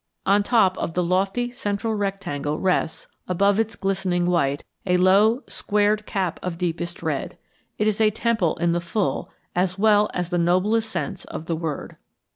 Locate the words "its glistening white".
3.59-4.63